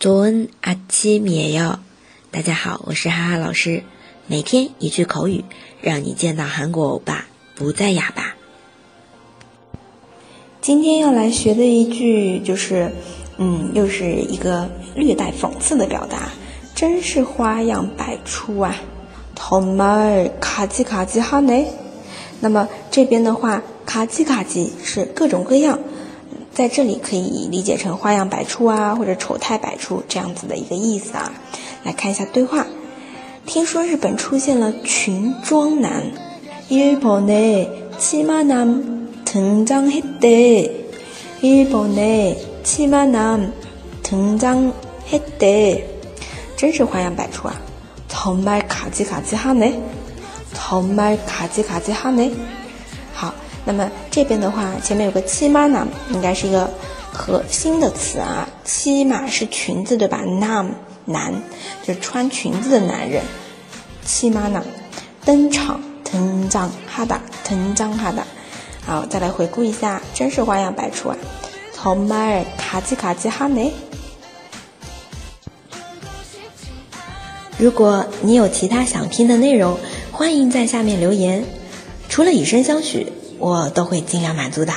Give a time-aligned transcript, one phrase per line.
[0.00, 1.78] 조은아침이에 요，
[2.30, 3.82] 大家好，我是哈哈老师，
[4.28, 5.44] 每天一句口语，
[5.82, 8.34] 让你见到韩国欧巴不再哑巴。
[10.62, 12.90] 今天要来学的一句就是，
[13.36, 16.30] 嗯，又是一个略带讽刺的表达，
[16.74, 18.74] 真是花样百出啊！
[19.34, 21.68] 同门卡叽卡叽哈内，
[22.40, 25.78] 那么这边的话，卡叽卡叽是各种各样。
[26.52, 31.32] 在这里可以理解成花样百出啊，或者丑态百出这样子的一个意思啊。
[31.84, 32.66] 来看一下对话，
[33.46, 36.02] 听说日本出现了裙装男，
[36.68, 38.82] 日本의치마남
[39.24, 40.70] 등장했 대，
[41.40, 42.34] 日本의
[42.64, 43.40] 치마남
[44.02, 44.70] 등장
[45.08, 45.82] 했 대，
[46.56, 47.54] 真是花样百出啊，
[48.10, 49.74] 정말가지가지하 네，
[50.52, 52.30] 정말가지가지하 네。
[53.64, 56.70] 那么这边的话，前面有个七妈呢，应该是一个
[57.12, 58.48] 核心的词啊。
[58.64, 60.20] 七嘛是裙子对吧？
[61.06, 61.32] 男，
[61.84, 63.22] 就穿裙子的男人。
[64.04, 64.64] 七妈呢，
[65.24, 68.24] 登场，腾张哈达，腾张哈达。
[68.86, 71.16] 好，再来回顾一下，真是花样百出啊！
[71.74, 73.72] 头妹卡基卡基哈梅。
[77.58, 79.76] 如果你有其他想听的内容，
[80.12, 81.44] 欢迎在下面留言。
[82.08, 83.12] 除了以身相许。
[83.40, 84.72] 我都会尽量满足的。